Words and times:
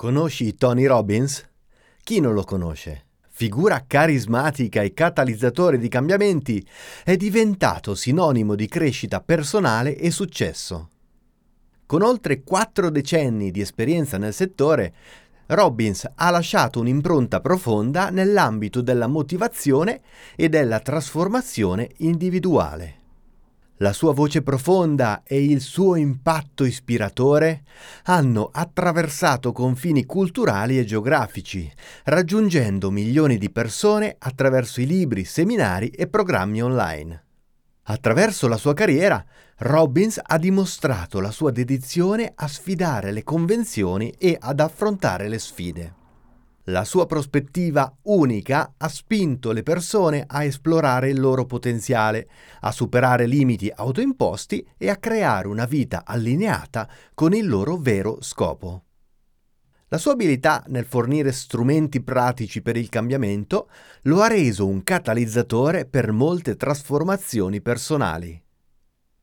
Conosci 0.00 0.54
Tony 0.54 0.86
Robbins? 0.86 1.44
Chi 2.04 2.20
non 2.20 2.32
lo 2.32 2.44
conosce? 2.44 3.06
Figura 3.30 3.82
carismatica 3.84 4.80
e 4.80 4.94
catalizzatore 4.94 5.76
di 5.76 5.88
cambiamenti, 5.88 6.64
è 7.02 7.16
diventato 7.16 7.96
sinonimo 7.96 8.54
di 8.54 8.68
crescita 8.68 9.20
personale 9.20 9.96
e 9.96 10.12
successo. 10.12 10.90
Con 11.84 12.02
oltre 12.02 12.44
quattro 12.44 12.90
decenni 12.90 13.50
di 13.50 13.60
esperienza 13.60 14.18
nel 14.18 14.32
settore, 14.32 14.94
Robbins 15.46 16.08
ha 16.14 16.30
lasciato 16.30 16.78
un'impronta 16.78 17.40
profonda 17.40 18.10
nell'ambito 18.10 18.80
della 18.80 19.08
motivazione 19.08 20.02
e 20.36 20.48
della 20.48 20.78
trasformazione 20.78 21.90
individuale. 21.96 22.98
La 23.80 23.92
sua 23.92 24.12
voce 24.12 24.42
profonda 24.42 25.22
e 25.24 25.44
il 25.44 25.60
suo 25.60 25.94
impatto 25.94 26.64
ispiratore 26.64 27.62
hanno 28.04 28.50
attraversato 28.52 29.52
confini 29.52 30.04
culturali 30.04 30.80
e 30.80 30.84
geografici, 30.84 31.70
raggiungendo 32.04 32.90
milioni 32.90 33.38
di 33.38 33.50
persone 33.50 34.16
attraverso 34.18 34.80
i 34.80 34.86
libri, 34.86 35.24
seminari 35.24 35.90
e 35.90 36.08
programmi 36.08 36.60
online. 36.60 37.24
Attraverso 37.84 38.48
la 38.48 38.56
sua 38.56 38.74
carriera, 38.74 39.24
Robbins 39.58 40.20
ha 40.22 40.38
dimostrato 40.38 41.20
la 41.20 41.30
sua 41.30 41.52
dedizione 41.52 42.32
a 42.34 42.48
sfidare 42.48 43.12
le 43.12 43.22
convenzioni 43.22 44.12
e 44.18 44.36
ad 44.38 44.58
affrontare 44.58 45.28
le 45.28 45.38
sfide. 45.38 45.97
La 46.68 46.84
sua 46.84 47.06
prospettiva 47.06 47.96
unica 48.02 48.74
ha 48.76 48.88
spinto 48.88 49.52
le 49.52 49.62
persone 49.62 50.24
a 50.26 50.44
esplorare 50.44 51.08
il 51.08 51.18
loro 51.18 51.46
potenziale, 51.46 52.28
a 52.60 52.72
superare 52.72 53.24
limiti 53.24 53.72
autoimposti 53.74 54.66
e 54.76 54.90
a 54.90 54.96
creare 54.96 55.48
una 55.48 55.64
vita 55.64 56.02
allineata 56.04 56.86
con 57.14 57.32
il 57.32 57.48
loro 57.48 57.78
vero 57.78 58.18
scopo. 58.20 58.82
La 59.88 59.96
sua 59.96 60.12
abilità 60.12 60.62
nel 60.66 60.84
fornire 60.84 61.32
strumenti 61.32 62.02
pratici 62.02 62.60
per 62.60 62.76
il 62.76 62.90
cambiamento 62.90 63.70
lo 64.02 64.20
ha 64.20 64.26
reso 64.26 64.66
un 64.66 64.82
catalizzatore 64.84 65.86
per 65.86 66.12
molte 66.12 66.56
trasformazioni 66.56 67.62
personali. 67.62 68.38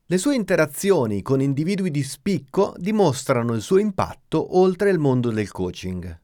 Le 0.07 0.17
sue 0.17 0.33
interazioni 0.33 1.21
con 1.21 1.41
individui 1.41 1.91
di 1.91 2.02
spicco 2.02 2.73
dimostrano 2.77 3.53
il 3.53 3.61
suo 3.61 3.77
impatto 3.77 4.57
oltre 4.57 4.89
il 4.89 4.97
mondo 4.97 5.30
del 5.30 5.52
coaching. 5.52 6.23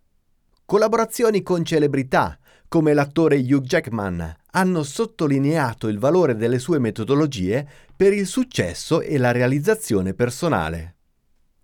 Collaborazioni 0.72 1.44
con 1.44 1.66
celebrità, 1.66 2.40
come 2.70 2.94
l'attore 2.94 3.36
Hugh 3.36 3.66
Jackman, 3.66 4.34
hanno 4.52 4.84
sottolineato 4.84 5.90
il 5.90 6.00
valore 6.00 6.38
delle 6.38 6.60
sue 6.60 6.80
metodologie 6.80 7.68
per 7.94 8.14
il 8.14 8.26
successo 8.26 9.02
e 9.02 9.18
la 9.18 9.32
realizzazione 9.32 10.14
personale. 10.14 10.96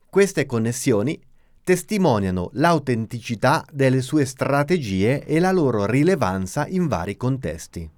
Queste 0.09 0.45
connessioni 0.45 1.17
testimoniano 1.64 2.49
l'autenticità 2.55 3.66
delle 3.72 4.02
sue 4.02 4.25
strategie 4.25 5.23
e 5.23 5.39
la 5.39 5.53
loro 5.53 5.86
rilevanza 5.86 6.67
in 6.67 6.89
vari 6.89 7.16
contesti. 7.16 7.89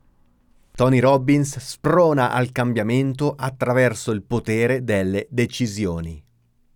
Tony 0.76 1.00
Robbins 1.00 1.58
sprona 1.58 2.30
al 2.32 2.52
cambiamento 2.52 3.34
attraverso 3.36 4.12
il 4.12 4.22
potere 4.22 4.84
delle 4.84 5.26
decisioni. 5.32 6.24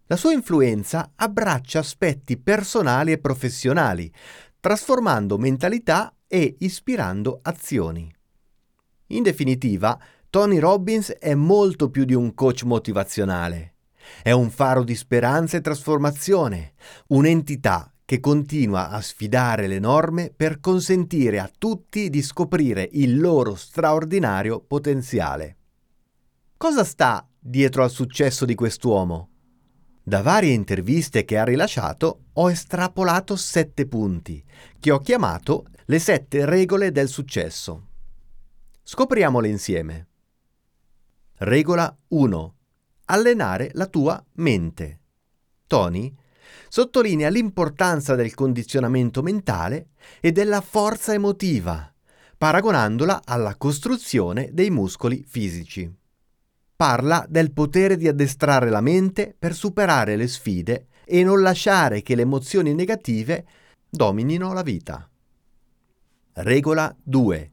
La 0.07 0.17
sua 0.17 0.33
influenza 0.33 1.13
abbraccia 1.15 1.79
aspetti 1.79 2.37
personali 2.37 3.13
e 3.13 3.19
professionali, 3.19 4.11
trasformando 4.59 5.37
mentalità 5.37 6.13
e 6.27 6.57
ispirando 6.59 7.39
azioni. 7.41 8.13
In 9.07 9.23
definitiva, 9.23 9.97
Tony 10.29 10.59
Robbins 10.59 11.11
è 11.11 11.33
molto 11.35 11.89
più 11.89 12.05
di 12.05 12.13
un 12.13 12.33
coach 12.33 12.63
motivazionale. 12.63 13.75
È 14.21 14.31
un 14.31 14.49
faro 14.49 14.83
di 14.83 14.95
speranza 14.95 15.57
e 15.57 15.61
trasformazione, 15.61 16.73
un'entità 17.07 17.93
che 18.03 18.19
continua 18.19 18.89
a 18.89 18.99
sfidare 18.99 19.67
le 19.67 19.79
norme 19.79 20.33
per 20.35 20.59
consentire 20.59 21.39
a 21.39 21.49
tutti 21.57 22.09
di 22.09 22.21
scoprire 22.21 22.89
il 22.93 23.19
loro 23.19 23.55
straordinario 23.55 24.59
potenziale. 24.59 25.57
Cosa 26.57 26.83
sta 26.83 27.27
dietro 27.39 27.83
al 27.83 27.91
successo 27.91 28.45
di 28.45 28.55
quest'uomo? 28.55 29.32
Da 30.05 30.21
varie 30.21 30.51
interviste 30.51 31.23
che 31.23 31.37
ha 31.37 31.45
rilasciato 31.45 32.25
ho 32.33 32.51
estrapolato 32.51 33.37
sette 33.37 33.87
punti, 33.87 34.43
che 34.77 34.91
ho 34.91 34.99
chiamato 34.99 35.67
le 35.85 35.97
sette 35.97 36.43
regole 36.43 36.91
del 36.91 37.07
successo. 37.07 37.87
Scopriamole 38.83 39.47
insieme. 39.47 40.07
Regola 41.37 41.95
1. 42.09 42.55
Allenare 43.05 43.69
la 43.75 43.85
tua 43.85 44.21
mente. 44.33 44.99
Tony 45.67 46.13
sottolinea 46.67 47.29
l'importanza 47.29 48.13
del 48.15 48.33
condizionamento 48.33 49.21
mentale 49.21 49.91
e 50.19 50.33
della 50.33 50.59
forza 50.59 51.13
emotiva, 51.13 51.93
paragonandola 52.37 53.21
alla 53.23 53.55
costruzione 53.55 54.49
dei 54.51 54.69
muscoli 54.69 55.23
fisici 55.25 56.01
parla 56.83 57.25
del 57.29 57.53
potere 57.53 57.95
di 57.95 58.09
addestrare 58.09 58.69
la 58.69 58.81
mente 58.81 59.33
per 59.39 59.55
superare 59.55 60.17
le 60.17 60.27
sfide 60.27 60.87
e 61.05 61.23
non 61.23 61.41
lasciare 61.41 62.01
che 62.01 62.13
le 62.13 62.23
emozioni 62.23 62.73
negative 62.73 63.45
dominino 63.89 64.51
la 64.51 64.63
vita. 64.63 65.09
Regola 66.33 66.93
2. 67.01 67.51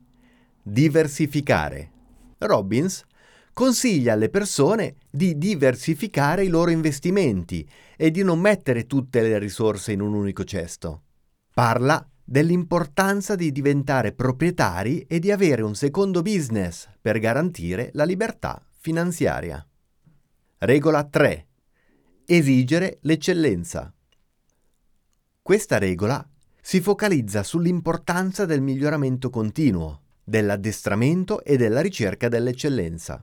Diversificare. 0.61 1.91
Robbins 2.39 3.05
consiglia 3.53 4.15
alle 4.15 4.31
persone 4.31 4.97
di 5.09 5.39
diversificare 5.39 6.43
i 6.43 6.49
loro 6.49 6.73
investimenti 6.73 7.65
e 7.97 8.11
di 8.11 8.25
non 8.25 8.41
mettere 8.41 8.89
tutte 8.89 9.23
le 9.23 9.39
risorse 9.39 9.93
in 9.93 10.01
un 10.01 10.13
unico 10.13 10.43
cesto. 10.43 11.03
Parla 11.55 12.05
dell'importanza 12.25 13.37
di 13.37 13.53
diventare 13.53 14.11
proprietari 14.11 15.03
e 15.03 15.21
di 15.21 15.31
avere 15.31 15.63
un 15.63 15.77
secondo 15.77 16.21
business 16.21 16.89
per 17.01 17.21
garantire 17.21 17.91
la 17.93 18.03
libertà 18.03 18.61
finanziaria. 18.81 19.63
Regola 20.57 21.05
3. 21.05 21.47
Esigere 22.25 22.97
l'eccellenza. 23.03 23.93
Questa 25.43 25.77
regola 25.77 26.27
si 26.63 26.81
focalizza 26.81 27.43
sull'importanza 27.43 28.47
del 28.47 28.63
miglioramento 28.63 29.29
continuo, 29.29 30.01
dell'addestramento 30.25 31.45
e 31.45 31.59
della 31.59 31.83
ricerca 31.83 32.29
dell'eccellenza. 32.29 33.23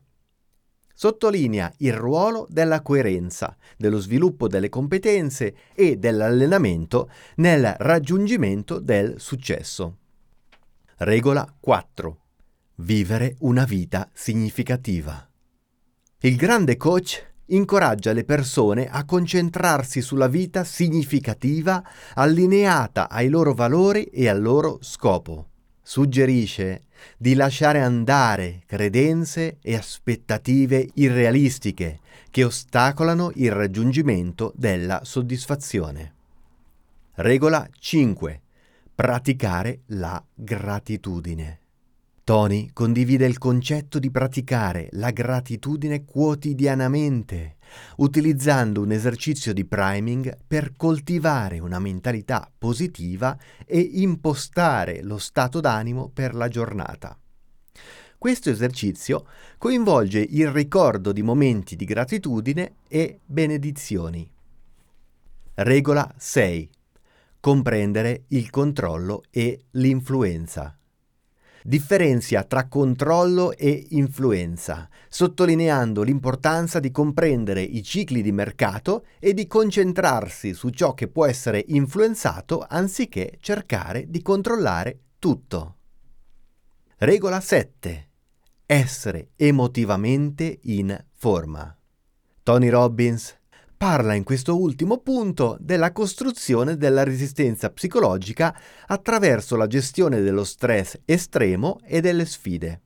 Sottolinea 0.94 1.74
il 1.78 1.94
ruolo 1.94 2.46
della 2.50 2.84
coerenza, 2.84 3.58
dello 3.78 4.00
sviluppo 4.00 4.48
delle 4.48 4.70
competenze 4.70 5.56
e 5.74 5.98
dell'allenamento 5.98 7.10
nel 7.38 7.76
raggiungimento 7.80 8.78
del 8.80 9.20
successo. 9.20 9.98
Regola 10.98 11.52
4. 11.60 12.22
Vivere 12.76 13.36
una 13.40 13.66
vita 13.66 14.08
significativa. 14.14 15.27
Il 16.22 16.36
grande 16.36 16.78
coach 16.78 17.24
incoraggia 17.50 18.12
le 18.12 18.24
persone 18.24 18.88
a 18.90 19.06
concentrarsi 19.06 20.02
sulla 20.02 20.28
vita 20.28 20.64
significativa 20.64 21.84
allineata 22.16 23.08
ai 23.08 23.30
loro 23.30 23.54
valori 23.54 24.06
e 24.06 24.28
al 24.28 24.42
loro 24.42 24.80
scopo. 24.82 25.50
Suggerisce 25.80 26.86
di 27.20 27.36
lasciare 27.36 27.82
andare 27.82 28.64
credenze 28.66 29.60
e 29.62 29.76
aspettative 29.76 30.90
irrealistiche 30.96 32.00
che 32.32 32.44
ostacolano 32.44 33.32
il 33.36 33.52
raggiungimento 33.52 34.54
della 34.56 35.02
soddisfazione. 35.04 36.14
Regola 37.14 37.68
5. 37.78 38.42
Praticare 38.96 39.82
la 39.90 40.22
gratitudine. 40.34 41.60
Tony 42.28 42.72
condivide 42.74 43.26
il 43.26 43.38
concetto 43.38 44.00
di 44.00 44.12
praticare 44.12 44.90
la 44.92 45.12
gratitudine 45.12 46.04
quotidianamente, 46.04 47.56
utilizzando 48.00 48.82
un 48.82 48.92
esercizio 48.92 49.54
di 49.54 49.64
priming 49.64 50.38
per 50.46 50.74
coltivare 50.76 51.60
una 51.60 51.80
mentalità 51.80 52.52
positiva 52.58 53.38
e 53.66 53.80
impostare 53.80 55.02
lo 55.04 55.18
stato 55.20 55.62
d'animo 55.62 56.10
per 56.14 56.36
la 56.36 56.50
giornata. 56.50 57.18
Questo 58.18 58.50
esercizio 58.50 59.26
coinvolge 59.58 60.20
il 60.20 60.52
ricordo 60.52 61.14
di 61.14 61.22
momenti 61.22 61.78
di 61.78 61.86
gratitudine 61.86 62.74
e 62.90 63.22
benedizioni. 63.26 64.30
Regola 65.54 66.14
6. 66.18 66.70
Comprendere 67.40 68.26
il 68.28 68.50
controllo 68.50 69.24
e 69.32 69.62
l'influenza 69.72 70.78
differenzia 71.68 72.44
tra 72.44 72.70
controllo 72.70 73.52
e 73.52 73.88
influenza, 73.90 74.88
sottolineando 75.10 76.02
l'importanza 76.02 76.80
di 76.80 76.92
comprendere 76.92 77.62
i 77.62 77.84
cicli 77.84 78.22
di 78.22 78.32
mercato 78.32 79.04
e 79.20 79.34
di 79.34 79.48
concentrarsi 79.48 80.54
su 80.54 80.70
ciò 80.70 80.94
che 80.94 81.10
può 81.10 81.26
essere 81.26 81.66
influenzato 81.68 82.66
anziché 82.66 83.38
cercare 83.42 84.06
di 84.08 84.22
controllare 84.22 85.00
tutto. 85.20 85.76
Regola 87.00 87.42
7. 87.42 88.10
Essere 88.66 89.32
emotivamente 89.36 90.60
in 90.64 90.98
forma. 91.12 91.78
Tony 92.44 92.70
Robbins 92.70 93.38
parla 93.78 94.16
in 94.16 94.24
questo 94.24 94.60
ultimo 94.60 94.98
punto 94.98 95.56
della 95.60 95.92
costruzione 95.92 96.78
della 96.78 97.04
resistenza 97.04 97.70
psicologica 97.70 98.60
attraverso 98.88 99.56
la 99.56 99.68
gestione 99.68 100.22
dello 100.22 100.44
stress 100.44 100.98
estremo 101.06 101.80
e 101.84 102.02
delle 102.02 102.26
sfide. 102.26 102.82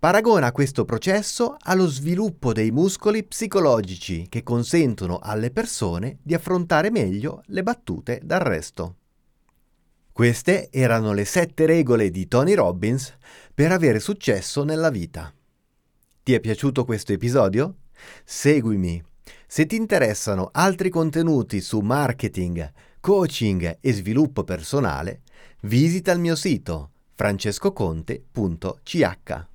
Paragona 0.00 0.50
questo 0.50 0.84
processo 0.84 1.54
allo 1.60 1.86
sviluppo 1.86 2.52
dei 2.52 2.72
muscoli 2.72 3.22
psicologici 3.22 4.26
che 4.28 4.42
consentono 4.42 5.20
alle 5.22 5.52
persone 5.52 6.18
di 6.22 6.34
affrontare 6.34 6.90
meglio 6.90 7.42
le 7.46 7.62
battute 7.62 8.20
d'arresto. 8.20 8.96
Queste 10.10 10.70
erano 10.72 11.12
le 11.12 11.24
sette 11.24 11.66
regole 11.66 12.10
di 12.10 12.26
Tony 12.26 12.54
Robbins 12.54 13.16
per 13.54 13.70
avere 13.70 14.00
successo 14.00 14.64
nella 14.64 14.90
vita. 14.90 15.32
Ti 16.24 16.34
è 16.34 16.40
piaciuto 16.40 16.84
questo 16.84 17.12
episodio? 17.12 17.76
Seguimi. 18.24 19.10
Se 19.52 19.66
ti 19.66 19.76
interessano 19.76 20.48
altri 20.50 20.88
contenuti 20.88 21.60
su 21.60 21.80
marketing, 21.80 22.72
coaching 23.00 23.80
e 23.82 23.92
sviluppo 23.92 24.44
personale, 24.44 25.20
visita 25.64 26.10
il 26.10 26.20
mio 26.20 26.36
sito 26.36 26.92
francescoconte.ch. 27.12 29.51